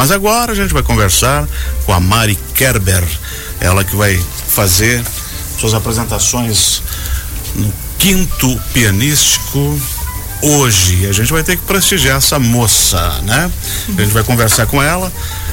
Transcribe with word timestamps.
Mas 0.00 0.10
agora 0.10 0.52
a 0.52 0.54
gente 0.54 0.72
vai 0.72 0.82
conversar 0.82 1.46
com 1.84 1.92
a 1.92 2.00
Mari 2.00 2.34
Kerber, 2.54 3.04
ela 3.60 3.84
que 3.84 3.94
vai 3.94 4.18
fazer 4.48 5.04
suas 5.58 5.74
apresentações 5.74 6.82
no 7.54 7.70
quinto 7.98 8.58
pianístico 8.72 9.78
hoje. 10.40 11.06
A 11.06 11.12
gente 11.12 11.30
vai 11.30 11.42
ter 11.42 11.58
que 11.58 11.66
prestigiar 11.66 12.16
essa 12.16 12.38
moça, 12.38 13.20
né? 13.24 13.52
A 13.88 14.00
gente 14.00 14.14
vai 14.14 14.24
conversar 14.24 14.64
com 14.64 14.82
ela, 14.82 15.12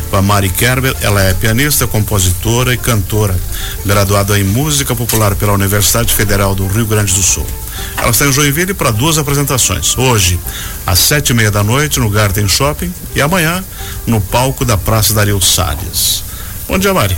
com 0.09 0.15
a 0.15 0.21
Mari 0.21 0.47
Kerber. 0.47 0.95
Ela 1.01 1.21
é 1.23 1.33
pianista, 1.33 1.85
compositora 1.85 2.73
e 2.73 2.77
cantora, 2.77 3.37
graduada 3.85 4.39
em 4.39 4.45
música 4.45 4.95
popular 4.95 5.35
pela 5.35 5.51
Universidade 5.51 6.13
Federal 6.13 6.55
do 6.55 6.65
Rio 6.67 6.85
Grande 6.85 7.13
do 7.13 7.21
Sul. 7.21 7.45
Ela 7.97 8.11
está 8.11 8.25
em 8.25 8.31
Joinville 8.31 8.73
para 8.73 8.91
duas 8.91 9.17
apresentações. 9.17 9.97
Hoje, 9.97 10.39
às 10.85 10.99
sete 10.99 11.31
e 11.31 11.33
meia 11.33 11.51
da 11.51 11.63
noite, 11.63 11.99
no 11.99 12.09
Garden 12.09 12.47
Shopping, 12.47 12.93
e 13.15 13.21
amanhã, 13.21 13.63
no 14.05 14.21
palco 14.21 14.63
da 14.63 14.77
Praça 14.77 15.13
Dario 15.13 15.41
Salles. 15.41 16.23
Bom 16.67 16.77
dia, 16.77 16.93
Mari. 16.93 17.17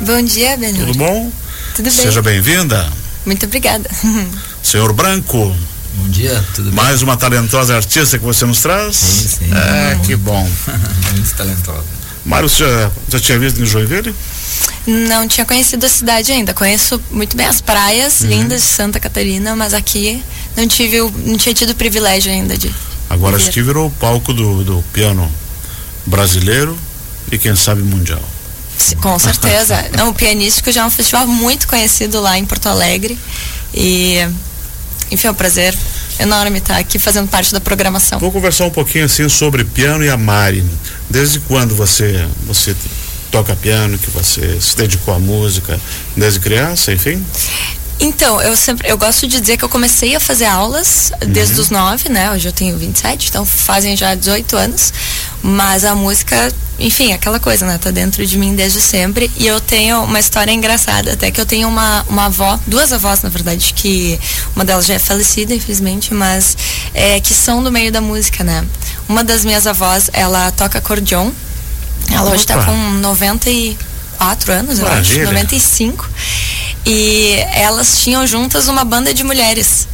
Bom 0.00 0.22
dia, 0.22 0.56
Benhur. 0.56 0.86
Tudo 0.86 0.98
bom? 0.98 1.32
Tudo 1.76 1.84
bem. 1.84 1.92
Seja 1.92 2.22
bem-vinda. 2.22 2.90
Muito 3.26 3.46
obrigada. 3.46 3.88
Senhor 4.62 4.92
Branco. 4.92 5.54
Bom 5.96 6.08
dia, 6.08 6.44
tudo 6.54 6.70
bem? 6.70 6.74
Mais 6.74 7.02
uma 7.02 7.16
talentosa 7.16 7.76
artista 7.76 8.18
que 8.18 8.24
você 8.24 8.44
nos 8.44 8.60
traz? 8.60 8.96
Sim, 8.96 9.28
sim. 9.28 9.50
É, 9.54 9.98
que 10.04 10.16
bom. 10.16 10.48
Muito 11.12 11.34
talentosa. 11.36 11.84
Mário, 12.24 12.48
você 12.48 12.64
já, 12.64 12.90
já 13.10 13.20
tinha 13.20 13.38
visto 13.38 13.62
em 13.62 13.66
Joinville? 13.66 14.14
Não 14.86 15.26
tinha 15.26 15.44
conhecido 15.46 15.84
a 15.86 15.88
cidade 15.88 16.30
ainda. 16.32 16.52
Conheço 16.52 17.00
muito 17.10 17.36
bem 17.36 17.46
as 17.46 17.60
praias 17.60 18.20
Uhum. 18.20 18.28
lindas 18.28 18.60
de 18.62 18.68
Santa 18.68 19.00
Catarina, 19.00 19.56
mas 19.56 19.72
aqui 19.74 20.22
não 20.56 20.66
tive, 20.68 21.00
não 21.00 21.36
tinha 21.36 21.54
tido 21.54 21.70
o 21.70 21.74
privilégio 21.74 22.30
ainda 22.30 22.56
de. 22.56 22.72
Agora 23.08 23.36
aqui 23.36 23.62
virou 23.62 23.86
o 23.86 23.90
palco 23.90 24.32
do, 24.32 24.62
do 24.64 24.84
piano 24.92 25.30
brasileiro 26.06 26.76
e 27.30 27.38
quem 27.38 27.54
sabe 27.56 27.82
mundial. 27.82 28.22
se- 28.78 28.96
Com 28.96 29.18
certeza. 29.18 29.84
não, 29.96 30.10
o 30.10 30.14
Pianístico 30.14 30.70
já 30.70 30.82
é 30.82 30.84
um 30.84 30.90
festival 30.90 31.26
muito 31.26 31.66
conhecido 31.66 32.20
lá 32.20 32.36
em 32.38 32.44
Porto 32.44 32.68
Alegre. 32.68 33.18
E, 33.72 34.18
enfim, 35.10 35.28
é 35.28 35.30
um 35.30 35.34
prazer 35.34 35.74
enorme 36.18 36.58
estar 36.58 36.76
aqui 36.76 36.98
fazendo 36.98 37.28
parte 37.28 37.52
da 37.52 37.60
programação. 37.60 38.18
Vou 38.18 38.30
conversar 38.30 38.66
um 38.66 38.70
pouquinho 38.70 39.04
assim 39.06 39.28
sobre 39.28 39.64
piano 39.64 40.04
e 40.04 40.10
a 40.10 40.16
Mari. 40.16 40.64
Desde 41.08 41.40
quando 41.40 41.74
você 41.74 42.26
você 42.46 42.74
toca 43.34 43.56
piano, 43.56 43.98
que 43.98 44.08
você 44.12 44.60
se 44.60 44.76
dedicou 44.76 45.12
à 45.12 45.18
música? 45.18 45.80
Desde 46.16 46.38
criança, 46.38 46.92
enfim? 46.92 47.20
Então, 47.98 48.40
eu 48.40 48.56
sempre, 48.56 48.88
eu 48.88 48.96
gosto 48.96 49.26
de 49.26 49.40
dizer 49.40 49.56
que 49.56 49.64
eu 49.64 49.68
comecei 49.68 50.14
a 50.14 50.20
fazer 50.20 50.44
aulas 50.44 51.10
desde 51.26 51.60
os 51.60 51.68
9, 51.68 52.10
né? 52.10 52.30
Hoje 52.30 52.46
eu 52.46 52.52
tenho 52.52 52.78
27, 52.78 53.30
então 53.30 53.44
fazem 53.44 53.96
já 53.96 54.14
18 54.14 54.56
anos. 54.56 54.92
Mas 55.42 55.84
a 55.84 55.96
música, 55.96 56.52
enfim, 56.78 57.12
aquela 57.12 57.40
coisa, 57.40 57.66
né? 57.66 57.76
Tá 57.76 57.90
dentro 57.90 58.24
de 58.24 58.38
mim 58.38 58.54
desde 58.54 58.80
sempre. 58.80 59.28
E 59.36 59.48
eu 59.48 59.60
tenho 59.60 60.04
uma 60.04 60.20
história 60.20 60.52
engraçada, 60.52 61.14
até 61.14 61.32
que 61.32 61.40
eu 61.40 61.46
tenho 61.46 61.66
uma, 61.66 62.04
uma 62.08 62.26
avó, 62.26 62.56
duas 62.68 62.92
avós, 62.92 63.22
na 63.22 63.28
verdade, 63.28 63.74
que 63.74 64.18
uma 64.54 64.64
delas 64.64 64.86
já 64.86 64.94
é 64.94 64.98
falecida, 65.00 65.52
infelizmente, 65.52 66.14
mas 66.14 66.56
é, 66.94 67.18
que 67.18 67.34
são 67.34 67.64
do 67.64 67.72
meio 67.72 67.90
da 67.90 68.00
música, 68.00 68.44
né? 68.44 68.64
Uma 69.08 69.24
das 69.24 69.44
minhas 69.44 69.66
avós, 69.66 70.08
ela 70.12 70.52
toca 70.52 70.78
acordeon. 70.78 71.32
Ela 72.10 72.30
hoje 72.30 72.46
tá 72.46 72.56
Opa. 72.56 72.66
com 72.66 72.76
94 73.00 74.52
anos, 74.52 74.78
eu 74.78 74.84
Maravilha. 74.84 75.22
acho, 75.24 75.32
95. 75.32 76.08
E 76.86 77.36
elas 77.52 77.98
tinham 78.02 78.26
juntas 78.26 78.68
uma 78.68 78.84
banda 78.84 79.12
de 79.14 79.24
mulheres. 79.24 79.88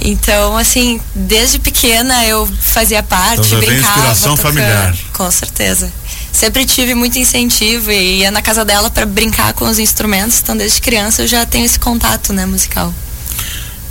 Então, 0.00 0.56
assim, 0.56 1.00
desde 1.14 1.58
pequena 1.58 2.24
eu 2.24 2.48
fazia 2.60 3.02
parte, 3.02 3.46
Então 3.48 3.58
brincava. 3.58 3.80
inspiração 3.98 4.36
tocando. 4.36 4.54
familiar. 4.54 4.96
Com 5.12 5.30
certeza. 5.30 5.92
Sempre 6.32 6.64
tive 6.64 6.94
muito 6.94 7.18
incentivo 7.18 7.90
e 7.90 8.20
ia 8.20 8.30
na 8.30 8.40
casa 8.40 8.64
dela 8.64 8.88
para 8.90 9.04
brincar 9.04 9.52
com 9.54 9.68
os 9.68 9.78
instrumentos. 9.78 10.38
Então, 10.40 10.56
desde 10.56 10.80
criança 10.80 11.22
eu 11.22 11.26
já 11.26 11.44
tenho 11.44 11.64
esse 11.64 11.78
contato, 11.80 12.32
né, 12.32 12.46
musical. 12.46 12.94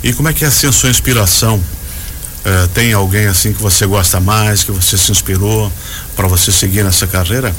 E 0.02 0.12
como 0.12 0.28
é 0.28 0.32
que 0.32 0.44
é 0.44 0.48
assim 0.48 0.66
a 0.66 0.72
sua 0.72 0.88
inspiração? 0.90 1.62
Eh, 2.48 2.68
tem 2.72 2.94
alguém 2.94 3.26
assim 3.26 3.52
que 3.52 3.60
você 3.60 3.84
gosta 3.84 4.18
mais, 4.20 4.64
que 4.64 4.72
você 4.72 4.96
se 4.96 5.12
inspirou 5.12 5.70
para 6.16 6.26
você 6.26 6.50
seguir 6.50 6.82
nessa 6.82 7.06
carreira? 7.06 7.54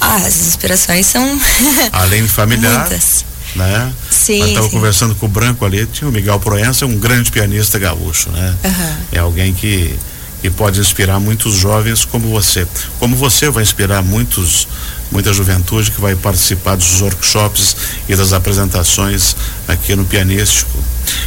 Ah, 0.00 0.16
as 0.16 0.46
inspirações 0.48 1.06
são 1.06 1.40
Além 1.92 2.24
de 2.24 2.28
familiar, 2.28 2.80
muitas. 2.88 3.24
né? 3.54 3.92
Sim, 4.10 4.40
Eu 4.40 4.48
estava 4.48 4.68
conversando 4.68 5.14
com 5.14 5.26
o 5.26 5.28
Branco 5.28 5.64
ali, 5.64 5.86
tinha 5.86 6.08
o 6.08 6.12
Miguel 6.12 6.40
Proença, 6.40 6.86
um 6.86 6.98
grande 6.98 7.30
pianista 7.30 7.78
gaúcho, 7.78 8.30
né? 8.30 8.54
Aham. 8.64 8.96
É 9.12 9.18
alguém 9.20 9.54
que, 9.54 9.94
que 10.42 10.50
pode 10.50 10.80
inspirar 10.80 11.20
muitos 11.20 11.54
jovens 11.54 12.04
como 12.04 12.28
você. 12.30 12.66
Como 12.98 13.14
você 13.14 13.48
vai 13.48 13.62
inspirar 13.62 14.02
muitos, 14.02 14.66
muita 15.10 15.32
juventude 15.32 15.90
que 15.90 16.00
vai 16.00 16.14
participar 16.14 16.76
dos 16.76 17.00
workshops 17.00 17.76
e 18.08 18.14
das 18.14 18.32
apresentações 18.32 19.34
aqui 19.66 19.94
no 19.96 20.04
Pianístico. 20.04 20.78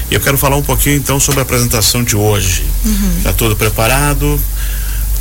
E 0.09 0.13
eu 0.13 0.19
quero 0.21 0.37
falar 0.37 0.57
um 0.57 0.61
pouquinho 0.63 0.97
então 0.97 1.19
sobre 1.19 1.39
a 1.39 1.43
apresentação 1.43 2.03
de 2.03 2.15
hoje. 2.15 2.63
Está 3.17 3.33
tudo 3.33 3.55
preparado? 3.55 4.39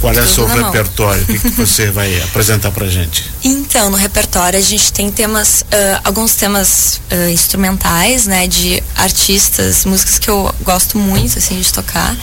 Qual 0.01 0.13
é 0.15 0.17
o 0.19 0.23
Uhum. 0.23 0.35
Seu 0.35 0.47
repertório? 0.47 1.23
O 1.23 1.27
que, 1.27 1.39
que 1.39 1.51
você 1.51 1.91
vai 1.93 2.23
apresentar 2.23 2.71
pra 2.71 2.87
gente? 2.87 3.31
Então, 3.45 3.91
no 3.91 3.97
repertório 3.99 4.59
a 4.59 4.63
gente 4.63 4.91
tem 4.95 5.11
temas, 5.11 5.63
ah, 5.71 6.01
alguns 6.05 6.35
temas 6.35 7.01
ah, 7.11 7.31
instrumentais, 7.31 8.27
né, 8.27 8.47
de 8.47 8.83
artistas, 8.97 9.85
músicas 9.85 10.19
que 10.19 10.31
eu 10.31 10.55
gosto 10.63 10.97
muito, 10.97 11.37
assim, 11.39 11.61
de 11.61 11.71
tocar. 11.73 12.17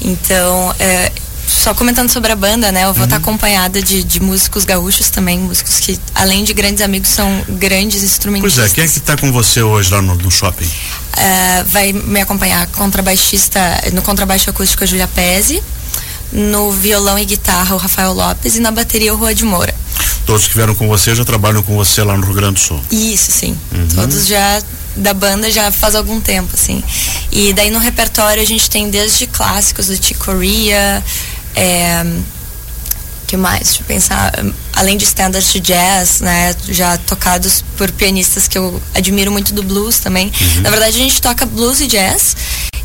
Então, 0.00 0.74
eh, 0.78 1.12
só 1.48 1.72
comentando 1.74 2.10
sobre 2.10 2.30
a 2.30 2.36
banda, 2.36 2.70
né, 2.70 2.84
eu 2.84 2.92
vou 2.92 3.04
estar 3.04 3.16
Uhum. 3.16 3.22
acompanhada 3.22 3.82
de, 3.82 4.04
de 4.04 4.20
músicos 4.20 4.64
gaúchos 4.64 5.08
também, 5.10 5.38
músicos 5.38 5.80
que, 5.80 5.98
além 6.14 6.44
de 6.44 6.52
grandes 6.52 6.82
amigos, 6.82 7.08
são 7.08 7.42
grandes 7.48 8.00
Pois 8.00 8.12
instrumentistas. 8.12 8.70
é, 8.70 8.74
quem 8.74 8.84
é 8.84 8.88
que 8.88 8.98
está 8.98 9.16
com 9.16 9.32
você 9.32 9.62
hoje 9.62 9.90
lá 9.90 10.02
no, 10.02 10.14
no 10.14 10.30
shopping? 10.30 10.68
Ah, 11.14 11.64
vai 11.66 11.92
me 11.92 12.20
acompanhar 12.20 12.66
contrabaixista, 12.68 13.60
no 13.92 14.02
contrabaixo 14.02 14.50
acústico 14.50 14.84
a 14.84 14.86
Julia 14.86 15.08
Pezzi, 15.08 15.62
no 16.30 16.70
violão 16.70 17.18
e 17.18 17.24
guitarra 17.24 17.74
o 17.74 17.78
Rafael 17.78 18.12
Lopes 18.12 18.56
e 18.56 18.60
na 18.60 18.70
bateria 18.70 19.14
o 19.14 19.16
Rua 19.16 19.34
de 19.34 19.44
Moura. 19.44 19.74
Todos 20.26 20.46
que 20.46 20.54
vieram 20.54 20.74
com 20.74 20.86
você 20.86 21.14
já 21.14 21.24
trabalham 21.24 21.62
com 21.62 21.74
você 21.74 22.02
lá 22.02 22.14
no 22.16 22.24
Rio 22.26 22.34
Grande 22.34 22.54
do 22.54 22.60
Sul. 22.60 22.80
Isso, 22.90 23.30
sim. 23.32 23.56
Uhum. 23.72 23.88
Todos 23.94 24.26
já 24.26 24.60
da 24.94 25.14
banda 25.14 25.50
já 25.50 25.70
faz 25.72 25.94
algum 25.94 26.20
tempo, 26.20 26.50
assim. 26.52 26.82
E 27.32 27.52
daí 27.54 27.70
no 27.70 27.78
repertório 27.78 28.42
a 28.42 28.46
gente 28.46 28.68
tem 28.68 28.90
desde 28.90 29.26
clássicos 29.26 29.86
do 29.86 29.94
Chick 29.94 30.14
Corea, 30.18 31.02
é, 31.58 32.04
que 33.26 33.36
mais? 33.36 33.64
Deixa 33.64 33.82
eu 33.82 33.86
pensar. 33.86 34.32
Além 34.78 34.96
de 34.96 35.04
standards 35.04 35.52
de 35.52 35.60
jazz, 35.60 36.20
né? 36.20 36.54
Já 36.68 36.96
tocados 36.98 37.64
por 37.76 37.90
pianistas 37.90 38.46
que 38.46 38.56
eu 38.56 38.80
admiro 38.94 39.32
muito 39.32 39.52
do 39.52 39.62
blues 39.62 39.98
também. 39.98 40.32
Na 40.62 40.70
verdade, 40.70 40.96
a 40.96 41.02
gente 41.02 41.20
toca 41.20 41.44
blues 41.44 41.80
e 41.80 41.86
jazz. 41.86 42.36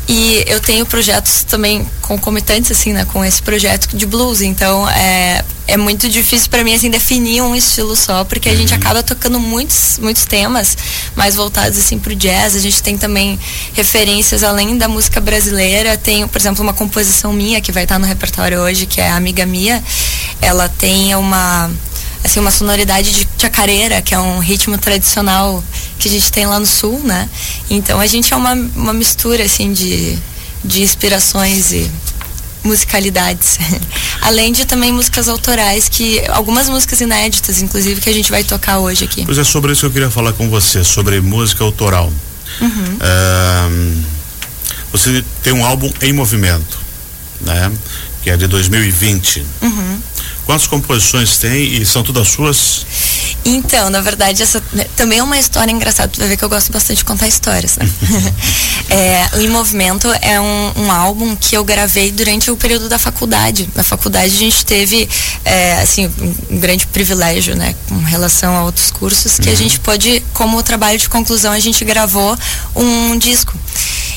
E 0.06 0.44
eu 0.46 0.60
tenho 0.60 0.84
projetos 0.84 1.44
também 1.44 1.88
concomitantes, 2.02 2.70
assim, 2.70 2.92
né? 2.92 3.06
Com 3.06 3.24
esse 3.24 3.40
projeto 3.40 3.96
de 3.96 4.04
blues. 4.04 4.42
Então, 4.42 4.88
é, 4.90 5.42
é 5.66 5.76
muito 5.78 6.10
difícil 6.10 6.50
para 6.50 6.62
mim, 6.62 6.74
assim, 6.74 6.90
definir 6.90 7.40
um 7.40 7.54
estilo 7.54 7.96
só. 7.96 8.22
Porque 8.22 8.50
a 8.50 8.54
gente 8.54 8.74
acaba 8.74 9.02
tocando 9.02 9.40
muitos, 9.40 9.98
muitos 9.98 10.26
temas 10.26 10.76
mais 11.16 11.34
voltados, 11.36 11.78
assim, 11.78 11.98
pro 11.98 12.14
jazz. 12.14 12.54
A 12.54 12.60
gente 12.60 12.82
tem 12.82 12.98
também 12.98 13.38
referências 13.72 14.42
além 14.42 14.76
da 14.76 14.88
música 14.88 15.20
brasileira. 15.22 15.96
Tem, 15.96 16.28
por 16.28 16.38
exemplo, 16.38 16.62
uma 16.62 16.74
composição 16.74 17.32
minha 17.32 17.60
que 17.62 17.72
vai 17.72 17.84
estar 17.84 17.98
no 17.98 18.06
repertório 18.06 18.60
hoje, 18.60 18.84
que 18.84 19.00
é 19.00 19.08
Amiga 19.08 19.46
Mia. 19.46 19.82
Ela 20.42 20.68
tem 20.68 21.14
uma 21.14 21.70
assim 22.24 22.40
uma 22.40 22.50
sonoridade 22.50 23.12
de 23.12 23.28
chacareira, 23.38 24.00
que 24.00 24.14
é 24.14 24.18
um 24.18 24.38
ritmo 24.38 24.78
tradicional 24.78 25.62
que 25.98 26.08
a 26.08 26.10
gente 26.10 26.32
tem 26.32 26.46
lá 26.46 26.58
no 26.58 26.66
sul, 26.66 26.98
né? 27.04 27.28
Então 27.68 28.00
a 28.00 28.06
gente 28.06 28.32
é 28.32 28.36
uma, 28.36 28.54
uma 28.54 28.92
mistura 28.94 29.44
assim 29.44 29.72
de, 29.72 30.18
de 30.64 30.82
inspirações 30.82 31.70
e 31.72 31.90
musicalidades. 32.64 33.58
Além 34.22 34.52
de 34.52 34.64
também 34.64 34.90
músicas 34.90 35.28
autorais 35.28 35.86
que 35.88 36.26
algumas 36.28 36.66
músicas 36.68 37.02
inéditas, 37.02 37.60
inclusive, 37.60 38.00
que 38.00 38.08
a 38.08 38.12
gente 38.12 38.30
vai 38.30 38.42
tocar 38.42 38.78
hoje 38.78 39.04
aqui. 39.04 39.24
Pois 39.26 39.36
é 39.36 39.44
sobre 39.44 39.72
isso 39.72 39.82
que 39.82 39.86
eu 39.86 39.90
queria 39.90 40.10
falar 40.10 40.32
com 40.32 40.48
você, 40.48 40.82
sobre 40.82 41.20
música 41.20 41.62
autoral. 41.62 42.10
Uhum. 42.60 42.98
Ahn, 43.00 44.02
você 44.90 45.22
tem 45.42 45.52
um 45.52 45.64
álbum 45.64 45.92
em 46.00 46.12
movimento, 46.12 46.78
né? 47.42 47.70
Que 48.22 48.30
é 48.30 48.36
de 48.36 48.46
2020. 48.46 49.44
Uhum. 49.60 49.98
Quantas 50.46 50.66
composições 50.66 51.38
tem 51.38 51.80
e 51.80 51.86
são 51.86 52.02
todas 52.02 52.28
suas? 52.28 52.84
Então, 53.44 53.90
na 53.90 54.00
verdade, 54.00 54.42
essa 54.42 54.62
também 54.96 55.18
é 55.18 55.22
uma 55.22 55.38
história 55.38 55.70
engraçada. 55.70 56.08
Tu 56.08 56.18
vai 56.18 56.28
ver 56.28 56.36
que 56.36 56.44
eu 56.44 56.48
gosto 56.48 56.72
bastante 56.72 56.98
de 56.98 57.04
contar 57.04 57.28
histórias, 57.28 57.76
né? 57.76 57.88
é, 58.88 59.36
o 59.36 59.40
Em 59.40 59.48
Movimento 59.48 60.10
é 60.20 60.40
um, 60.40 60.72
um 60.76 60.92
álbum 60.92 61.36
que 61.36 61.54
eu 61.56 61.64
gravei 61.64 62.10
durante 62.10 62.50
o 62.50 62.56
período 62.56 62.88
da 62.88 62.98
faculdade. 62.98 63.68
Na 63.74 63.82
faculdade 63.82 64.34
a 64.34 64.38
gente 64.38 64.64
teve, 64.64 65.08
é, 65.44 65.74
assim, 65.74 66.10
um, 66.50 66.58
grande 66.58 66.86
privilégio, 66.86 67.54
né? 67.54 67.74
Com 67.88 67.98
relação 68.02 68.56
a 68.56 68.64
outros 68.64 68.90
cursos, 68.90 69.38
que 69.38 69.50
a 69.50 69.54
gente 69.54 69.78
pôde, 69.80 70.22
como 70.32 70.62
trabalho 70.62 70.98
de 70.98 71.08
conclusão, 71.08 71.52
a 71.52 71.60
gente 71.60 71.84
gravou 71.84 72.36
um 72.74 73.18
disco. 73.18 73.54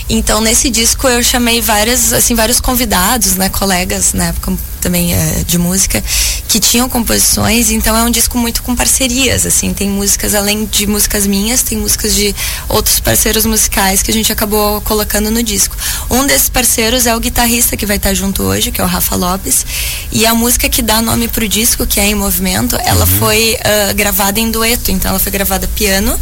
Então 0.09 0.39
nesse 0.39 0.69
disco 0.69 1.07
eu 1.07 1.21
chamei 1.21 1.61
várias, 1.61 2.13
assim, 2.13 2.33
vários 2.33 2.59
convidados, 2.59 3.35
né, 3.35 3.49
colegas 3.49 4.13
na 4.13 4.25
época 4.25 4.53
também 4.79 5.13
é, 5.13 5.43
de 5.45 5.57
música 5.57 6.01
que 6.47 6.59
tinham 6.59 6.87
composições, 6.87 7.71
então 7.71 7.95
é 7.97 8.03
um 8.03 8.09
disco 8.09 8.37
muito 8.37 8.63
com 8.63 8.75
parcerias, 8.75 9.45
assim, 9.45 9.73
tem 9.73 9.89
músicas 9.89 10.33
além 10.33 10.65
de 10.65 10.87
músicas 10.87 11.27
minhas, 11.27 11.61
tem 11.61 11.77
músicas 11.77 12.15
de 12.15 12.33
outros 12.69 12.99
parceiros 12.99 13.45
musicais 13.45 14.01
que 14.01 14.11
a 14.11 14.13
gente 14.13 14.31
acabou 14.31 14.79
colocando 14.81 15.29
no 15.29 15.43
disco. 15.43 15.75
Um 16.09 16.25
desses 16.25 16.47
parceiros 16.47 17.05
é 17.05 17.15
o 17.15 17.19
guitarrista 17.19 17.75
que 17.75 17.85
vai 17.85 17.97
estar 17.97 18.13
junto 18.13 18.43
hoje, 18.43 18.71
que 18.71 18.79
é 18.79 18.83
o 18.83 18.87
Rafa 18.87 19.15
Lopes, 19.15 19.65
e 20.11 20.25
a 20.25 20.33
música 20.33 20.69
que 20.69 20.81
dá 20.81 21.01
nome 21.01 21.27
pro 21.27 21.47
disco, 21.47 21.85
que 21.85 21.99
é 21.99 22.05
Em 22.05 22.15
Movimento, 22.15 22.77
ela 22.77 23.05
uhum. 23.05 23.19
foi 23.19 23.57
uh, 23.59 23.93
gravada 23.93 24.39
em 24.39 24.49
dueto, 24.49 24.91
então 24.91 25.09
ela 25.09 25.19
foi 25.19 25.31
gravada 25.31 25.67
piano 25.75 26.17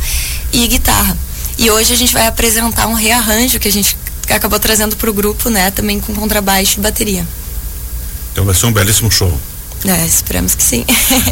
e 0.51 0.67
guitarra. 0.67 1.15
E 1.57 1.69
hoje 1.71 1.93
a 1.93 1.97
gente 1.97 2.13
vai 2.13 2.27
apresentar 2.27 2.87
um 2.87 2.93
rearranjo 2.93 3.59
que 3.59 3.67
a 3.67 3.71
gente 3.71 3.97
acabou 4.29 4.59
trazendo 4.59 4.95
para 4.95 5.09
o 5.09 5.13
grupo, 5.13 5.49
né? 5.49 5.71
Também 5.71 5.99
com 5.99 6.13
contrabaixo 6.13 6.79
e 6.79 6.81
bateria. 6.81 7.25
Então 8.31 8.43
vai 8.43 8.53
ser 8.53 8.65
um 8.65 8.73
belíssimo 8.73 9.09
show. 9.09 9.31
É, 9.85 10.05
esperamos 10.05 10.55
que 10.55 10.63
sim. 10.63 10.85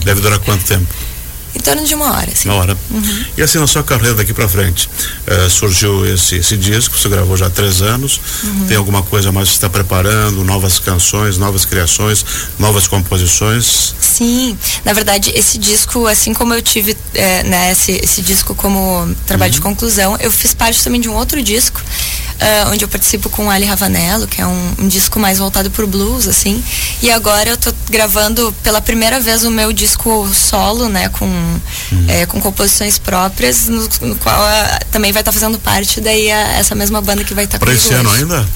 Deve 0.05 0.21
durar 0.21 0.39
quanto 0.39 0.63
tempo? 0.63 0.87
Em 1.55 1.59
torno 1.59 1.85
de 1.85 1.93
uma 1.93 2.11
hora, 2.11 2.31
sim. 2.33 2.49
Uma 2.49 2.57
hora. 2.57 2.77
Uhum. 2.89 3.25
E 3.37 3.41
assim, 3.41 3.59
na 3.59 3.67
sua 3.67 3.83
carreira 3.83 4.15
daqui 4.15 4.33
para 4.33 4.47
frente, 4.47 4.89
uh, 5.27 5.49
surgiu 5.49 6.05
esse, 6.05 6.37
esse 6.37 6.57
disco, 6.57 6.97
você 6.97 7.07
gravou 7.07 7.37
já 7.37 7.47
há 7.47 7.49
três 7.49 7.81
anos. 7.81 8.19
Uhum. 8.43 8.65
Tem 8.67 8.77
alguma 8.77 9.03
coisa 9.03 9.31
mais 9.31 9.49
que 9.49 9.53
você 9.53 9.57
está 9.57 9.69
preparando? 9.69 10.43
Novas 10.43 10.79
canções, 10.79 11.37
novas 11.37 11.65
criações, 11.65 12.25
novas 12.57 12.87
composições? 12.87 13.93
Sim, 13.99 14.57
na 14.83 14.93
verdade, 14.93 15.31
esse 15.35 15.57
disco, 15.57 16.07
assim 16.07 16.33
como 16.33 16.53
eu 16.53 16.61
tive 16.61 16.97
é, 17.13 17.43
né, 17.43 17.71
esse, 17.71 17.91
esse 18.03 18.21
disco 18.21 18.55
como 18.55 19.15
trabalho 19.27 19.51
uhum. 19.51 19.55
de 19.55 19.61
conclusão, 19.61 20.17
eu 20.19 20.31
fiz 20.31 20.53
parte 20.53 20.83
também 20.83 20.99
de 20.99 21.09
um 21.09 21.13
outro 21.13 21.41
disco 21.41 21.81
uh, 22.43 22.71
onde 22.71 22.83
eu 22.83 22.89
participo 22.89 23.29
com 23.29 23.49
Ali 23.49 23.65
Ravanello, 23.65 24.27
que 24.27 24.41
é 24.41 24.45
um, 24.45 24.73
um 24.79 24.87
disco 24.87 25.19
mais 25.19 25.37
voltado 25.37 25.71
pro 25.71 25.87
blues, 25.87 26.27
assim. 26.27 26.63
E 27.01 27.09
agora 27.09 27.49
eu 27.49 27.57
tô 27.57 27.73
gravando 27.89 28.53
pela 28.61 28.81
primeira 28.81 29.19
vez 29.19 29.43
o 29.43 29.51
meu 29.51 29.71
disco 29.71 30.29
solo, 30.33 30.89
né, 30.89 31.09
com, 31.09 31.25
uhum. 31.25 32.05
é, 32.07 32.25
com 32.25 32.41
composições 32.41 32.97
próprias, 32.97 33.67
no, 33.67 33.87
no 34.01 34.15
qual 34.17 34.39
uh, 34.39 34.85
também 34.91 35.11
vai 35.11 35.21
estar 35.21 35.31
tá 35.31 35.39
fazendo 35.39 35.57
parte 35.59 36.01
daí 36.01 36.29
a, 36.31 36.57
essa 36.59 36.75
mesma 36.75 37.01
banda 37.01 37.23
que 37.23 37.33
vai 37.33 37.45
estar 37.45 37.57
tá 37.57 37.65
Para 37.65 37.73
esse 37.73 37.93
ano 37.93 38.11
ainda? 38.11 38.47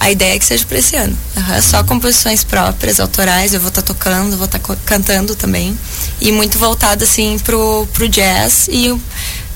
A 0.00 0.10
ideia 0.10 0.34
é 0.34 0.38
que 0.38 0.44
seja 0.44 0.64
para 0.64 0.78
esse 0.78 0.96
ano. 0.96 1.16
Uhum, 1.36 1.62
só 1.62 1.84
composições 1.84 2.42
próprias, 2.42 2.98
autorais, 2.98 3.54
eu 3.54 3.60
vou 3.60 3.68
estar 3.68 3.82
tá 3.82 3.94
tocando, 3.94 4.36
vou 4.36 4.46
estar 4.46 4.58
tá 4.58 4.76
cantando 4.84 5.36
também. 5.36 5.78
E 6.20 6.32
muito 6.32 6.58
voltado 6.58 7.04
assim 7.04 7.38
pro, 7.38 7.86
pro 7.92 8.08
jazz 8.08 8.66
e 8.68 8.92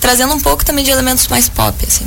trazendo 0.01 0.35
um 0.35 0.41
pouco 0.41 0.65
também 0.65 0.85
de 0.85 0.91
elementos 0.93 1.27
mais 1.27 1.49
pop, 1.49 1.85
assim. 1.85 2.07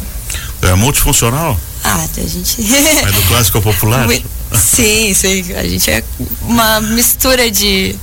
É 0.62 0.76
multifuncional? 0.76 1.60
Ah, 1.84 2.06
a 2.18 2.28
gente. 2.28 2.62
É 3.02 3.12
do 3.12 3.22
clássico 3.28 3.58
ao 3.58 3.64
popular? 3.64 4.08
sim, 4.54 5.14
sim. 5.14 5.54
A 5.54 5.64
gente 5.64 5.90
é 5.90 6.04
uma 6.42 6.82
mistura 6.82 7.50
de, 7.50 7.96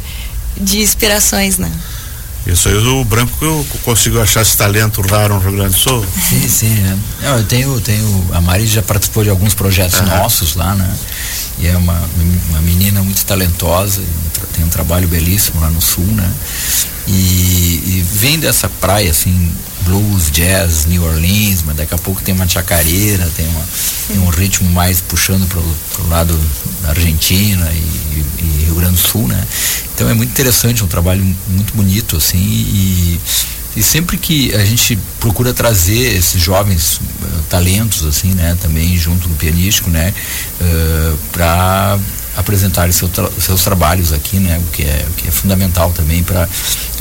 de 0.59 0.81
inspirações, 0.81 1.59
né? 1.59 1.71
Isso 2.47 2.69
aí 2.69 2.77
o 2.77 3.05
branco 3.05 3.45
eu 3.45 3.67
consigo 3.85 4.21
achar 4.21 4.43
esse 4.43 4.57
talento 4.57 5.03
raro 5.03 5.35
no 5.35 5.41
Rio 5.41 5.53
Grande 5.53 5.75
do 5.75 5.79
Sul. 5.79 6.07
Sim, 6.29 6.49
sim. 6.49 6.97
É. 7.21 7.31
Eu 7.31 7.45
tenho, 7.45 7.81
tenho. 7.81 8.29
A 8.33 8.41
Mari 8.41 8.69
já 8.69 8.83
participou 8.83 9.25
de 9.25 9.31
alguns 9.31 9.53
projetos 9.53 9.99
uhum. 9.99 10.07
nossos 10.07 10.55
lá, 10.55 10.73
né? 10.77 10.89
E 11.59 11.67
é 11.67 11.77
uma, 11.77 12.01
uma 12.51 12.61
menina 12.61 13.03
muito 13.03 13.25
talentosa, 13.25 14.01
tem 14.55 14.65
um 14.65 14.69
trabalho 14.69 15.09
belíssimo 15.09 15.61
lá 15.61 15.71
no 15.71 15.83
sul, 15.83 16.05
né? 16.05 16.31
E, 17.09 17.83
e 17.85 18.07
vem 18.13 18.39
dessa 18.39 18.69
praia, 18.69 19.11
assim, 19.11 19.51
blues, 19.87 20.31
jazz, 20.31 20.85
New 20.87 21.03
Orleans, 21.05 21.63
mas 21.65 21.77
daqui 21.77 21.95
a 21.95 21.99
pouco 21.99 22.21
tem 22.21 22.35
uma 22.35 22.47
chacareira, 22.49 23.31
tem, 23.37 23.47
uma, 23.47 23.65
tem 24.09 24.19
um 24.19 24.29
ritmo 24.29 24.69
mais 24.71 25.01
puxando 25.01 25.47
para 25.47 25.61
o 25.61 26.09
lado 26.09 26.39
da 26.83 26.91
Argentina 26.91 27.71
e, 27.73 28.25
e, 28.43 28.65
Rio 28.65 28.75
Grande 28.75 28.97
do 28.97 29.09
Sul, 29.09 29.29
né? 29.29 29.47
Então 29.95 30.09
é 30.11 30.15
muito 30.15 30.31
interessante, 30.31 30.83
um 30.83 30.89
trabalho 30.89 31.25
muito 31.49 31.73
bonito, 31.75 32.17
assim, 32.17 32.39
e, 32.39 33.21
e 33.77 33.83
sempre 33.83 34.19
que 34.19 34.55
a 34.55 34.65
gente 34.65 34.99
procura 35.21 35.55
trazer 35.55 36.17
esses 36.17 36.43
jovens 36.43 36.97
uh, 36.97 37.43
talentos, 37.49 38.05
assim, 38.05 38.35
né, 38.35 38.57
também 38.61 38.97
junto 38.99 39.29
no 39.29 39.35
pianístico, 39.37 39.89
né, 39.89 40.13
uh, 40.61 40.65
eh, 40.65 41.15
para 41.33 41.99
apresentar 42.37 42.93
seu 42.93 43.09
tra 43.09 43.31
seus 43.41 43.63
trabalhos 43.63 44.13
aqui, 44.13 44.39
né, 44.39 44.59
o 44.59 44.71
que 44.71 44.83
é, 44.83 45.07
o 45.09 45.13
que 45.15 45.29
é 45.29 45.31
fundamental 45.31 45.93
também 45.93 46.23
para 46.23 46.49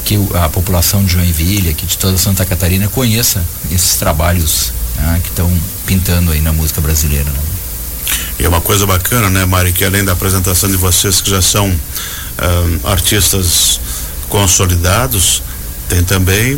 que 0.05 0.17
a 0.35 0.47
população 0.49 1.03
de 1.03 1.13
Joinville, 1.13 1.69
aqui 1.69 1.85
de 1.85 1.97
toda 1.97 2.17
Santa 2.17 2.45
Catarina, 2.45 2.87
conheça 2.87 3.43
esses 3.71 3.95
trabalhos 3.95 4.71
né, 4.95 5.19
que 5.23 5.29
estão 5.29 5.51
pintando 5.85 6.31
aí 6.31 6.41
na 6.41 6.53
música 6.53 6.79
brasileira. 6.79 7.25
Né? 7.25 7.39
E 8.39 8.45
é 8.45 8.47
uma 8.47 8.61
coisa 8.61 8.85
bacana, 8.85 9.29
né, 9.29 9.45
Mari, 9.45 9.73
que 9.73 9.83
além 9.83 10.05
da 10.05 10.11
apresentação 10.11 10.69
de 10.69 10.77
vocês 10.77 11.21
que 11.21 11.29
já 11.29 11.41
são 11.41 11.69
uh, 11.69 12.87
artistas 12.87 13.79
consolidados, 14.29 15.41
tem 15.87 16.03
também 16.03 16.57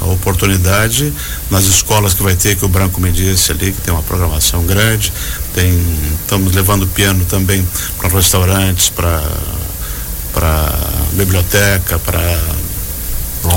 a 0.00 0.04
uh, 0.04 0.12
oportunidade 0.12 1.12
nas 1.50 1.64
escolas 1.64 2.14
que 2.14 2.22
vai 2.22 2.34
ter, 2.34 2.56
que 2.56 2.64
o 2.64 2.68
Branco 2.68 3.00
me 3.00 3.12
disse 3.12 3.52
ali, 3.52 3.72
que 3.72 3.80
tem 3.80 3.92
uma 3.92 4.02
programação 4.02 4.64
grande, 4.64 5.12
tem, 5.56 5.74
estamos 6.20 6.54
levando 6.54 6.86
piano 6.86 7.24
também 7.24 7.66
para 7.96 8.10
restaurantes, 8.10 8.90
para 8.90 9.22
para 10.34 10.70
biblioteca, 11.14 11.98
para 11.98 12.20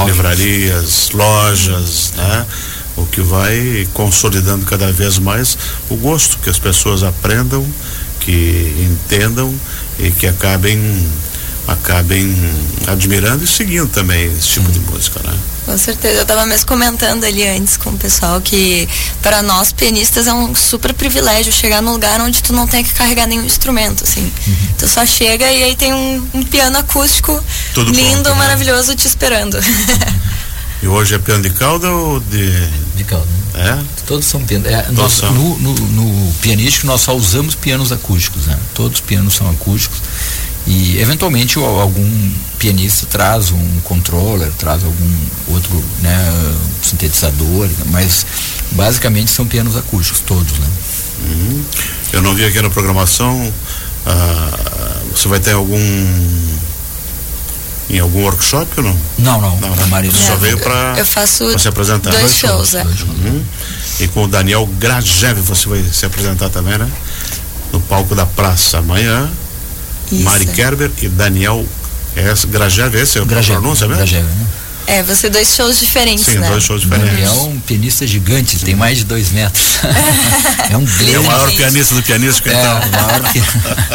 livrarias, 0.05 1.09
lojas, 1.13 2.13
né? 2.15 2.45
O 2.95 3.05
que 3.05 3.19
vai 3.19 3.85
consolidando 3.93 4.65
cada 4.65 4.89
vez 4.93 5.19
mais 5.19 5.57
o 5.89 5.97
gosto 5.97 6.37
que 6.39 6.49
as 6.49 6.57
pessoas 6.57 7.03
aprendam, 7.03 7.65
que 8.21 8.73
entendam 8.79 9.53
e 9.99 10.09
que 10.09 10.25
acabem 10.25 10.79
acabem 11.71 12.35
admirando 12.87 13.43
e 13.43 13.47
seguindo 13.47 13.87
também 13.87 14.25
esse 14.25 14.47
tipo 14.47 14.71
de 14.71 14.79
música, 14.79 15.19
né? 15.23 15.37
Com 15.65 15.77
certeza. 15.77 16.15
Eu 16.15 16.21
estava 16.23 16.45
mesmo 16.45 16.65
comentando 16.65 17.23
ali 17.23 17.47
antes 17.47 17.77
com 17.77 17.91
o 17.91 17.97
pessoal 17.97 18.41
que 18.41 18.89
para 19.21 19.43
nós 19.43 19.71
pianistas 19.71 20.25
é 20.25 20.33
um 20.33 20.55
super 20.55 20.93
privilégio 20.93 21.53
chegar 21.53 21.81
num 21.81 21.91
lugar 21.91 22.19
onde 22.21 22.41
tu 22.41 22.53
não 22.53 22.65
tem 22.65 22.83
que 22.83 22.93
carregar 22.93 23.27
nenhum 23.27 23.45
instrumento, 23.45 24.03
assim. 24.03 24.21
Uhum. 24.21 24.55
Tu 24.77 24.87
só 24.87 25.05
chega 25.05 25.45
e 25.51 25.63
aí 25.63 25.75
tem 25.75 25.93
um, 25.93 26.27
um 26.33 26.43
piano 26.43 26.77
acústico 26.77 27.43
Tudo 27.73 27.91
lindo, 27.91 28.23
pronto, 28.23 28.29
né? 28.29 28.35
maravilhoso 28.35 28.95
te 28.95 29.05
esperando. 29.07 29.59
E 30.81 30.87
hoje 30.87 31.13
é 31.13 31.19
piano 31.19 31.43
de 31.43 31.49
cauda 31.49 31.91
ou 31.91 32.19
de. 32.21 32.51
De 32.95 33.03
cauda. 33.03 33.27
É? 33.53 33.77
Todos 34.05 34.25
são 34.25 34.41
pianos. 34.45 34.67
É, 34.67 34.87
nós, 34.91 35.21
no, 35.21 35.57
no, 35.57 35.73
no 35.73 36.33
pianístico 36.35 36.87
nós 36.87 37.01
só 37.01 37.13
usamos 37.15 37.53
pianos 37.53 37.91
acústicos, 37.91 38.45
né? 38.45 38.57
Todos 38.73 38.99
os 38.99 39.05
pianos 39.05 39.33
são 39.33 39.49
acústicos. 39.49 39.99
E 40.67 40.99
eventualmente 40.99 41.57
algum 41.57 42.31
pianista 42.57 43.07
traz 43.07 43.51
um 43.51 43.79
controller, 43.83 44.51
traz 44.57 44.83
algum 44.83 45.13
outro 45.47 45.83
né, 46.01 46.55
sintetizador, 46.81 47.69
mas 47.87 48.25
basicamente 48.71 49.31
são 49.31 49.47
pianos 49.47 49.75
acústicos 49.75 50.21
todos, 50.21 50.59
né? 50.59 50.67
Uhum. 51.25 51.63
Eu 52.13 52.21
não 52.21 52.35
vi 52.35 52.45
aqui 52.45 52.61
na 52.61 52.69
programação. 52.69 53.53
Ah, 54.05 54.99
você 55.15 55.27
vai 55.27 55.39
ter 55.39 55.53
algum 55.53 55.77
em 57.89 57.99
algum 57.99 58.21
workshop 58.21 58.71
ou 58.77 58.83
não? 58.83 58.97
Não, 59.17 59.41
não. 59.41 59.57
não, 59.57 59.75
né? 59.75 60.11
Só 60.11 60.35
veio 60.35 60.57
para 60.59 60.95
eu 60.97 61.05
faço 61.05 61.57
se 61.57 61.67
apresentar. 61.67 62.11
Dois, 62.11 62.21
dois 62.21 62.35
shows, 62.35 62.69
shows 62.69 62.75
é. 62.75 62.83
Uhum. 62.83 63.43
E 63.99 64.07
com 64.07 64.23
o 64.25 64.27
Daniel 64.27 64.65
Grajev 64.77 65.39
você 65.41 65.67
vai 65.67 65.83
se 65.83 66.05
apresentar 66.05 66.49
também, 66.49 66.77
né? 66.77 66.89
No 67.73 67.81
palco 67.81 68.13
da 68.13 68.25
praça 68.25 68.77
amanhã. 68.77 69.29
Isso. 70.11 70.23
Mari 70.23 70.45
Kerber 70.47 70.91
e 71.01 71.07
Daniel 71.07 71.65
S. 72.15 72.47
Grajev, 72.47 72.95
esse 72.95 73.17
é 73.17 73.21
o 73.21 73.25
pronúncia 73.25 73.87
mesmo? 73.87 73.97
Grajev, 73.97 74.25
né? 74.25 74.47
É, 74.89 75.03
você 75.03 75.29
dois 75.29 75.53
shows 75.55 75.79
diferentes, 75.79 76.25
Sim, 76.25 76.39
né? 76.39 76.49
dois 76.49 76.63
shows 76.63 76.81
diferentes. 76.81 77.11
Daniel 77.11 77.31
é 77.31 77.41
um 77.41 77.59
pianista 77.59 78.07
gigante, 78.07 78.57
tem 78.57 78.75
mais 78.75 78.97
de 78.97 79.03
dois 79.03 79.29
metros. 79.29 79.77
é 80.67 80.75
um 80.75 80.83
grande. 80.83 81.13
É 81.13 81.19
o 81.19 81.23
maior 81.23 81.51
pianista 81.51 81.93
do 81.93 82.01
então. 82.01 82.59
É, 82.59 82.85
o 82.85 82.91
maior 82.91 83.31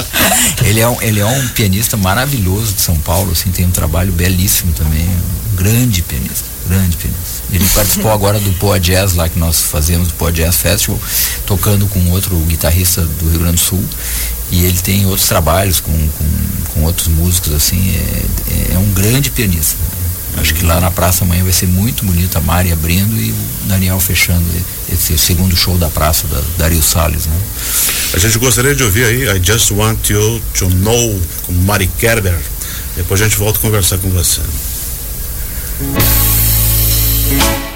ele, 0.62 0.80
é 0.80 0.88
um, 0.88 1.02
ele 1.02 1.18
é 1.18 1.26
um 1.26 1.49
pianista 1.49 1.97
maravilhoso 1.97 2.75
de 2.75 2.80
São 2.80 2.97
Paulo, 2.99 3.33
assim, 3.33 3.50
tem 3.50 3.66
um 3.66 3.73
trabalho 3.73 4.12
belíssimo 4.12 4.73
também. 4.73 5.02
Um 5.02 5.56
grande 5.56 6.00
pianista, 6.00 6.47
grande 6.68 6.97
pianista. 6.97 7.34
Ele 7.54 7.64
participou 7.73 8.11
agora 8.11 8.40
do 8.40 8.52
Poa 8.54 8.80
Jazz, 8.80 9.14
lá 9.14 9.28
que 9.28 9.38
nós 9.38 9.61
fazemos 9.61 10.11
o 10.11 10.14
Poa 10.14 10.32
Jazz 10.32 10.56
Festival, 10.56 11.00
tocando 11.46 11.87
com 11.87 12.11
outro 12.11 12.37
guitarrista 12.40 13.02
do 13.02 13.30
Rio 13.30 13.40
Grande 13.40 13.56
do 13.56 13.61
Sul. 13.61 13.84
E 14.50 14.64
ele 14.64 14.78
tem 14.78 15.06
outros 15.06 15.28
trabalhos 15.28 15.80
com, 15.80 15.92
com, 15.92 16.25
com 16.73 16.82
outros 16.82 17.06
músicos, 17.06 17.52
assim, 17.54 17.94
é, 17.96 18.75
é 18.75 18.78
um 18.78 18.92
grande 18.92 19.30
pianista. 19.30 19.76
Acho 20.37 20.52
que 20.52 20.64
lá 20.64 20.80
na 20.80 20.90
praça 20.90 21.25
amanhã 21.25 21.44
vai 21.44 21.52
ser 21.52 21.66
muito 21.66 22.04
bonito, 22.04 22.37
a 22.37 22.40
Mari 22.40 22.73
abrindo 22.73 23.16
e 23.20 23.30
o 23.30 23.68
Daniel 23.68 24.00
fechando 24.00 24.44
esse 24.92 25.16
segundo 25.16 25.56
show 25.56 25.78
da 25.78 25.88
praça 25.88 26.26
da 26.26 26.40
Dario 26.58 26.82
Salles, 26.82 27.26
né? 27.26 27.37
A 28.14 28.18
gente 28.18 28.37
gostaria 28.38 28.75
de 28.75 28.82
ouvir 28.82 29.04
aí 29.04 29.37
I 29.37 29.40
Just 29.42 29.70
Want 29.70 30.11
You 30.11 30.42
to 30.54 30.68
Know 30.70 31.20
com 31.46 31.52
Mari 31.52 31.87
Kerber. 31.99 32.37
Depois 32.96 33.20
a 33.20 33.25
gente 33.25 33.37
volta 33.37 33.58
a 33.58 33.62
conversar 33.62 33.99
com 33.99 34.11
você. 34.11 34.40
Thank 37.26 37.74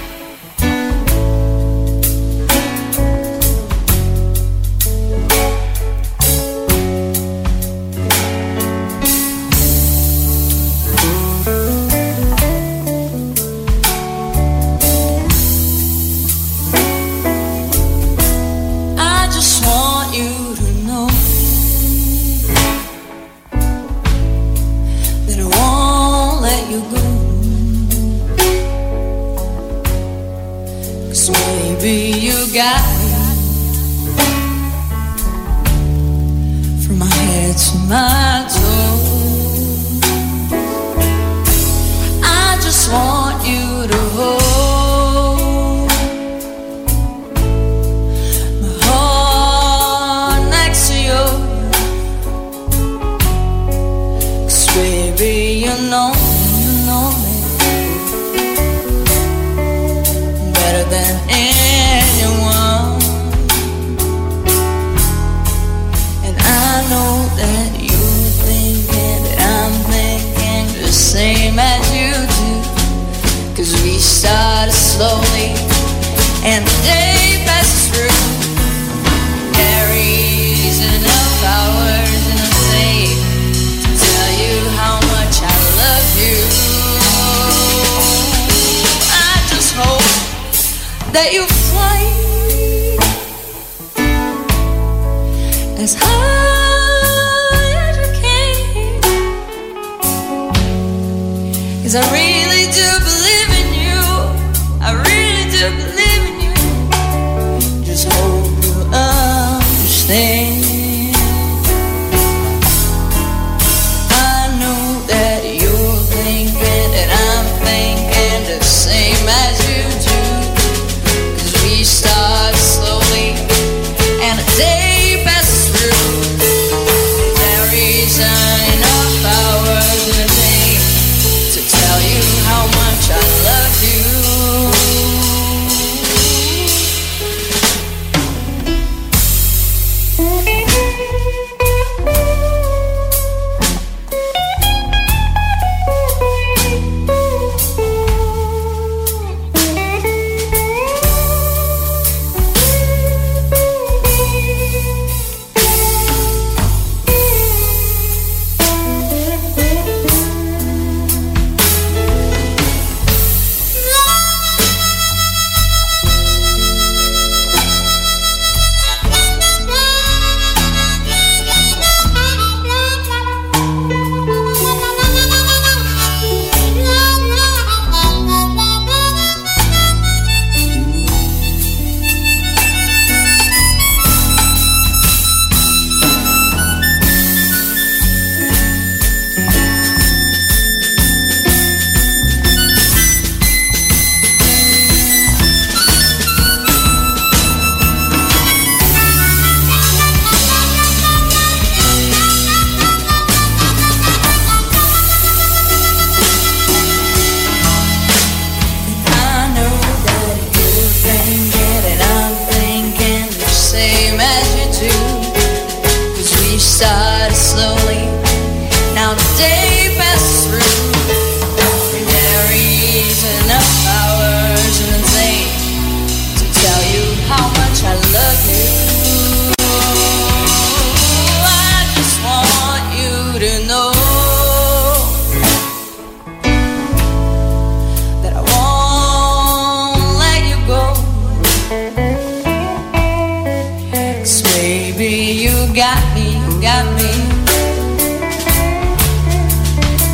you 245.38 245.72
got 245.72 246.02
me, 246.16 246.32
you 246.34 246.60
got 246.60 246.84
me. 246.96 247.12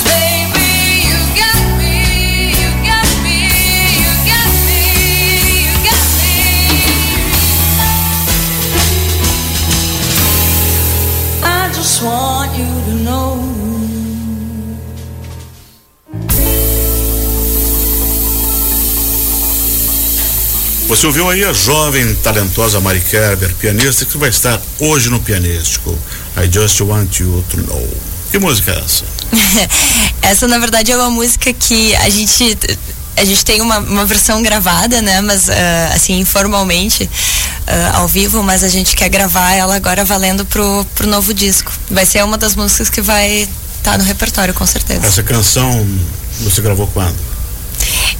Baby, 0.03 1.05
you 1.05 1.19
got 1.37 1.61
me, 1.77 1.95
you 2.57 2.69
got 2.89 3.09
me, 3.21 3.37
you 4.01 4.11
got 4.31 4.51
me, 4.65 4.81
you 5.61 5.73
got 5.85 6.05
me. 6.17 6.33
I 11.43 11.45
just 11.71 12.01
want 12.03 12.46
Você 20.87 21.05
ouviu 21.05 21.29
aí 21.29 21.43
a 21.43 21.51
jovem 21.51 22.15
talentosa 22.15 22.79
Mari 22.79 23.01
Kerber, 23.01 23.53
pianista 23.55 24.05
que 24.05 24.17
vai 24.17 24.29
estar 24.29 24.61
hoje 24.79 25.09
no 25.09 25.19
Pianístico. 25.19 25.93
I 26.37 26.49
Just 26.49 26.79
Want 26.79 27.19
You 27.19 27.43
to 27.49 27.57
Know. 27.57 27.97
Que 28.31 28.39
música 28.39 28.71
é 28.71 28.79
essa? 28.79 29.03
essa 30.23 30.47
na 30.47 30.57
verdade 30.57 30.89
é 30.89 30.95
uma 30.95 31.09
música 31.09 31.51
que 31.51 31.93
a 31.97 32.09
gente 32.09 32.57
a 33.17 33.25
gente 33.25 33.43
tem 33.43 33.59
uma, 33.59 33.79
uma 33.79 34.05
versão 34.05 34.41
gravada, 34.41 35.01
né? 35.01 35.19
Mas 35.19 35.49
uh, 35.49 35.93
assim, 35.93 36.19
informalmente, 36.19 37.03
uh, 37.03 37.97
ao 37.97 38.07
vivo, 38.07 38.41
mas 38.41 38.63
a 38.63 38.69
gente 38.69 38.95
quer 38.95 39.09
gravar 39.09 39.51
ela 39.51 39.75
agora 39.75 40.05
valendo 40.05 40.45
pro, 40.45 40.85
pro 40.95 41.05
novo 41.05 41.33
disco. 41.33 41.69
Vai 41.91 42.05
ser 42.05 42.23
uma 42.23 42.37
das 42.37 42.55
músicas 42.55 42.89
que 42.89 43.01
vai 43.01 43.41
estar 43.77 43.91
tá 43.91 43.97
no 43.97 44.05
repertório, 44.05 44.53
com 44.53 44.65
certeza. 44.65 45.05
Essa 45.05 45.23
canção 45.23 45.85
você 46.39 46.61
gravou 46.61 46.87
quando? 46.87 47.17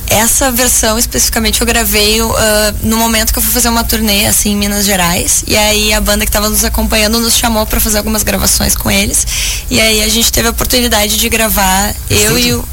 essa 0.09 0.51
versão 0.51 0.97
especificamente 0.97 1.61
eu 1.61 1.67
gravei 1.67 2.21
uh, 2.21 2.35
no 2.81 2.97
momento 2.97 3.31
que 3.33 3.39
eu 3.39 3.43
fui 3.43 3.51
fazer 3.51 3.69
uma 3.69 3.83
turnê 3.83 4.25
assim 4.25 4.51
em 4.51 4.55
Minas 4.55 4.85
Gerais. 4.85 5.43
E 5.47 5.55
aí 5.55 5.93
a 5.93 6.01
banda 6.01 6.25
que 6.25 6.29
estava 6.29 6.49
nos 6.49 6.63
acompanhando 6.63 7.19
nos 7.19 7.33
chamou 7.35 7.65
para 7.65 7.79
fazer 7.79 7.97
algumas 7.97 8.23
gravações 8.23 8.75
com 8.75 8.89
eles. 8.89 9.25
E 9.69 9.79
aí 9.79 10.03
a 10.03 10.09
gente 10.09 10.31
teve 10.31 10.47
a 10.47 10.51
oportunidade 10.51 11.17
de 11.17 11.29
gravar 11.29 11.93
no 12.09 12.15
eu 12.15 12.37
estúdio? 12.37 12.47
e 12.47 12.53
o 12.53 12.67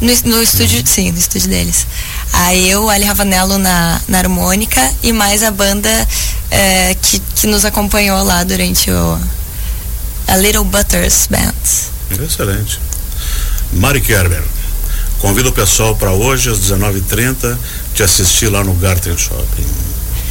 no, 0.00 0.36
no 0.36 0.42
estúdio 0.42 0.82
sim 0.86 1.12
no 1.12 1.18
estúdio 1.18 1.48
deles. 1.48 1.86
Aí 2.32 2.70
eu 2.70 2.88
Ali 2.88 3.04
Ravanello 3.04 3.58
na, 3.58 4.00
na 4.08 4.18
harmônica 4.18 4.80
e 5.02 5.12
mais 5.12 5.42
a 5.42 5.50
banda 5.50 6.08
eh, 6.50 6.96
que, 7.02 7.20
que 7.34 7.46
nos 7.46 7.64
acompanhou 7.64 8.22
lá 8.22 8.44
durante 8.44 8.90
o 8.90 9.20
a 10.26 10.36
Little 10.36 10.64
Butters 10.64 11.26
Band. 11.26 11.54
Excelente 12.22 12.78
Mari 13.72 14.00
Kerber 14.00 14.42
convido 15.18 15.48
o 15.48 15.52
pessoal 15.52 15.94
para 15.96 16.12
hoje 16.12 16.50
às 16.50 16.58
19h30 16.58 17.56
te 17.94 18.02
assistir 18.02 18.48
lá 18.48 18.62
no 18.62 18.74
Garten 18.74 19.16
Shopping. 19.16 19.66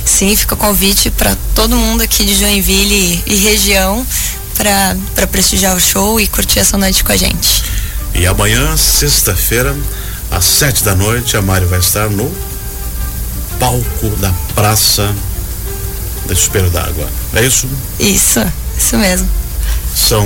Sim, 0.06 0.36
fica 0.36 0.56
o 0.56 0.58
convite 0.58 1.12
para 1.12 1.36
todo 1.54 1.76
mundo 1.76 2.02
aqui 2.02 2.26
de 2.26 2.36
Joinville 2.36 3.24
e, 3.26 3.34
e 3.34 3.36
região 3.36 4.06
para 4.56 5.28
prestigiar 5.28 5.76
o 5.76 5.80
show 5.80 6.20
e 6.20 6.28
curtir 6.28 6.60
essa 6.60 6.78
noite 6.78 7.04
com 7.04 7.12
a 7.12 7.18
gente. 7.18 7.64
E 8.16 8.26
amanhã, 8.26 8.76
sexta-feira, 8.76 9.76
às 10.32 10.46
sete 10.46 10.84
da 10.84 10.96
noite, 10.96 11.38
a 11.38 11.42
Mari 11.42 11.66
vai 11.66 11.80
estar 11.80 12.10
no 12.10 12.34
palco 13.60 14.10
da 14.20 14.34
Praça 14.56 15.14
do 16.26 16.34
Espelho 16.34 16.70
d'Água. 16.70 17.08
É 17.34 17.46
isso? 17.46 17.68
Isso, 18.00 18.40
isso 18.78 18.98
mesmo. 18.98 19.30
São 19.96 20.26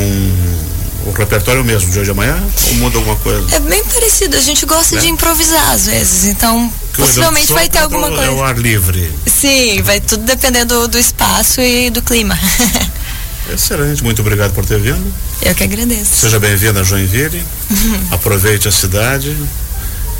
o 1.05 1.12
repertório 1.12 1.63
mesmo 1.63 1.91
de 1.91 2.00
hoje 2.00 2.12
amanhã 2.12 2.41
ou 2.67 2.74
muda 2.75 2.98
alguma 2.98 3.15
coisa? 3.17 3.55
É 3.55 3.60
bem 3.60 3.84
parecido, 3.86 4.38
a 4.38 4.39
gente 4.39 4.65
gosta 4.65 4.96
Né? 4.96 5.01
de 5.01 5.08
improvisar 5.10 5.72
às 5.72 5.86
vezes, 5.88 6.25
então 6.25 6.72
Que 6.93 7.01
o 7.01 7.05
possivelmente 7.05 7.51
vai 7.53 7.67
ter 7.70 7.79
alguma 7.79 8.08
É 8.08 8.12
coisa. 8.15 8.31
o 8.31 8.43
ar 8.43 8.58
livre. 8.58 9.12
Sim, 9.25 9.81
vai 9.81 10.00
tudo 10.00 10.24
dependendo 10.25 10.81
do, 10.81 10.88
do 10.89 10.98
espaço 11.00 11.60
e 11.62 11.89
do 11.89 12.01
clima. 12.01 12.38
Excelente, 13.53 14.03
muito 14.03 14.22
obrigado 14.22 14.53
por 14.53 14.65
ter 14.65 14.79
vindo. 14.79 15.13
Eu 15.41 15.53
que 15.55 15.63
agradeço. 15.63 16.22
Seja 16.22 16.39
bem-vindo 16.39 16.79
a 16.79 16.84
Joinville. 16.84 17.43
Aproveite 18.12 18.67
a 18.67 18.72
cidade. 18.72 19.36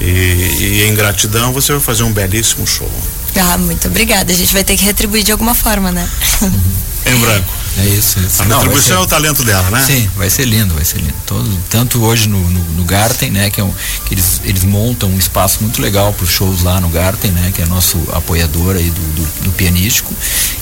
E, 0.02 0.04
e 0.06 0.86
em 0.90 0.96
gratidão 0.96 1.54
você 1.54 1.72
vai 1.74 1.80
fazer 1.82 2.02
um 2.04 2.12
belíssimo 2.12 2.66
show. 2.66 2.90
Ah, 3.36 3.58
muito 3.58 3.88
obrigada. 3.88 4.34
A 4.34 4.36
gente 4.36 4.52
vai 4.52 4.64
ter 4.64 4.76
que 4.76 4.84
retribuir 4.84 5.24
de 5.24 5.32
alguma 5.32 5.54
forma, 5.54 5.92
né? 5.92 6.10
Em 7.06 7.16
branco. 7.18 7.62
É 7.78 7.86
isso, 7.86 8.20
isso. 8.20 8.42
A 8.42 8.46
retribuição 8.46 8.98
é 8.98 9.00
o 9.00 9.06
talento 9.06 9.44
dela, 9.44 9.70
né? 9.70 9.84
Sim, 9.86 10.10
vai 10.16 10.30
ser 10.30 10.46
lindo, 10.46 10.74
vai 10.74 10.84
ser 10.84 10.98
lindo. 10.98 11.14
Todo, 11.26 11.50
tanto 11.70 12.04
hoje 12.04 12.28
no, 12.28 12.38
no, 12.50 12.64
no 12.76 12.84
Garten, 12.84 13.32
né, 13.32 13.50
que, 13.50 13.62
é 13.62 13.64
um, 13.64 13.74
que 14.06 14.14
eles, 14.14 14.42
eles 14.44 14.64
montam 14.64 15.10
um 15.10 15.18
espaço 15.18 15.60
muito 15.62 15.82
legal 15.82 16.12
para 16.14 16.26
os 16.26 16.30
shows 16.30 16.64
lá 16.64 16.82
no 16.82 16.90
Garten, 16.90 17.32
né, 17.32 17.52
que 17.56 17.62
é 17.62 17.66
nosso 17.66 17.98
apoiador 18.12 18.76
aí 18.76 18.90
do, 18.90 19.02
do, 19.16 19.44
do 19.44 19.52
pianístico. 19.52 20.14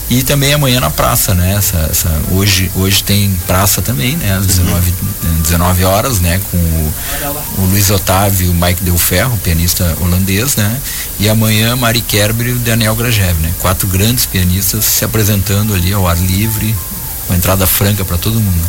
E 0.10 0.24
também 0.24 0.54
amanhã 0.56 0.80
na 0.80 0.90
praça, 0.90 1.36
né? 1.36 1.54
Essa, 1.56 1.88
essa, 1.92 2.10
hoje, 2.32 2.72
hoje 2.74 3.04
tem 3.04 3.32
praça 3.46 3.80
também, 3.80 4.18
né? 4.18 4.34
Às 4.34 4.48
19, 4.48 4.92
eh, 4.92 5.42
19 5.44 5.84
horas, 5.84 6.20
né? 6.20 6.42
Com 6.50 6.58
o, 6.58 6.94
o 7.60 7.66
Luiz 7.68 7.92
Otávio 7.92 8.48
e 8.48 8.50
o 8.50 8.54
Mike 8.56 8.84
Del 8.84 8.98
Ferro, 8.98 9.38
pianista 9.44 9.96
holandês, 10.02 10.56
né? 10.56 10.80
E 11.20 11.30
amanhã 11.30 11.76
Mari 11.76 12.02
Kerber 12.02 12.48
e 12.48 12.54
o 12.54 12.58
Daniel 12.58 12.96
Grajev, 12.96 13.40
né? 13.40 13.54
Quatro 13.60 13.88
grandes 13.88 14.26
pianistas 14.26 14.84
se 14.84 15.06
apresentando 15.06 15.76
ali 15.76 15.94
ao 15.94 16.08
ar 16.08 16.18
livre, 16.30 16.76
com 17.28 17.34
entrada 17.34 17.66
franca 17.68 18.06
para 18.06 18.18
todo 18.18 18.40
mundo. 18.40 18.68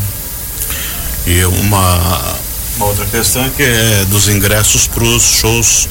E 1.27 1.45
uma, 1.45 2.35
uma 2.77 2.87
outra 2.87 3.05
questão 3.07 3.45
é 3.45 3.51
que 3.51 3.63
é 3.63 4.05
dos 4.09 4.29
ingressos 4.29 4.87
para 4.87 5.05
os 5.05 5.23
shows 5.23 5.89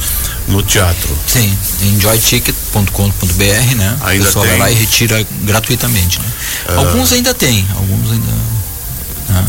no 0.48 0.64
teatro. 0.64 1.16
Sim, 1.28 1.56
enjoyticket.com.br, 1.84 3.76
né? 3.76 3.98
Ainda 4.02 4.24
o 4.24 4.26
pessoal 4.28 4.46
tem? 4.46 4.58
vai 4.58 4.60
lá 4.60 4.72
e 4.72 4.76
retira 4.76 5.26
gratuitamente, 5.44 6.20
né? 6.20 6.28
Alguns 6.76 7.12
ainda 7.14 7.34
tem, 7.34 7.68
alguns 7.76 8.12
ainda. 8.12 8.32
né? 9.30 9.46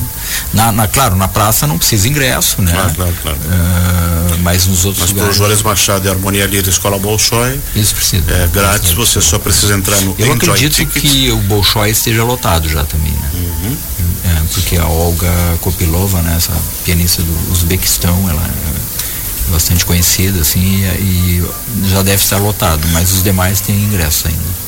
Na, 0.52 0.70
na- 0.72 0.86
claro, 0.86 1.16
na 1.16 1.26
praça 1.26 1.66
não 1.66 1.78
precisa 1.78 2.06
ingresso, 2.06 2.60
né? 2.62 2.70
Claro, 2.72 2.92
claro, 2.94 3.14
claro. 3.22 3.38
Ah, 3.50 4.19
mas 4.40 4.66
nos 4.66 4.84
outros 4.84 5.02
Mas 5.04 5.12
para 5.12 5.18
o 5.18 5.20
lugares. 5.20 5.36
Juarez 5.36 5.62
Machado 5.62 6.06
e 6.06 6.10
Harmonia 6.10 6.46
Lira 6.46 6.68
Escola 6.68 6.98
Bolshoi 6.98 7.60
Isso 7.74 7.94
precisa. 7.94 8.24
é 8.32 8.48
grátis, 8.52 8.92
você 8.92 9.20
só 9.20 9.38
precisa 9.38 9.74
entrar 9.74 10.00
no 10.00 10.14
Eu 10.18 10.26
Enjoy 10.26 10.36
acredito 10.36 10.74
Ticket. 10.76 11.02
que 11.02 11.30
o 11.30 11.36
Bolshoi 11.38 11.90
esteja 11.90 12.24
lotado 12.24 12.68
já 12.68 12.84
também, 12.84 13.12
né? 13.12 13.30
Uhum. 13.34 13.76
É, 14.24 14.42
porque 14.54 14.76
a 14.76 14.86
Olga 14.86 15.30
Kopilova, 15.60 16.20
né, 16.22 16.34
essa 16.36 16.52
pianista 16.84 17.22
do 17.22 17.52
Uzbequistão, 17.52 18.28
ela 18.28 18.42
é 18.42 19.50
bastante 19.52 19.84
conhecida, 19.84 20.40
assim, 20.40 20.60
e, 20.60 21.44
e 21.84 21.90
já 21.90 22.02
deve 22.02 22.22
estar 22.22 22.38
lotado, 22.38 22.86
mas 22.92 23.12
os 23.12 23.22
demais 23.22 23.60
têm 23.60 23.74
ingresso 23.76 24.28
ainda. 24.28 24.60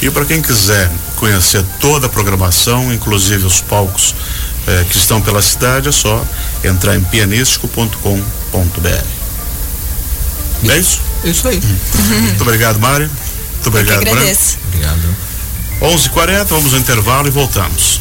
E 0.00 0.10
para 0.10 0.24
quem 0.24 0.40
quiser 0.40 0.90
conhecer 1.16 1.64
toda 1.80 2.06
a 2.06 2.08
programação, 2.08 2.92
inclusive 2.92 3.44
os 3.44 3.60
palcos 3.60 4.14
eh, 4.66 4.84
que 4.88 4.96
estão 4.96 5.20
pela 5.20 5.42
cidade, 5.42 5.88
é 5.88 5.92
só 5.92 6.24
entrar 6.62 6.94
em 6.94 7.02
pianístico.com.br. 7.02 9.04
É 10.66 10.76
isso? 10.78 11.00
É 11.24 11.28
isso 11.28 11.48
aí. 11.48 11.60
Muito 11.60 12.42
obrigado, 12.42 12.78
Mário. 12.80 13.08
Muito 13.08 13.16
Eu 13.56 13.62
que 13.62 13.68
obrigado, 13.78 14.00
Branco. 14.00 14.16
agradeço. 14.16 14.58
Obrigado. 14.68 15.16
11h40, 15.80 16.44
vamos 16.48 16.72
ao 16.74 16.80
intervalo 16.80 17.28
e 17.28 17.30
voltamos. 17.30 18.00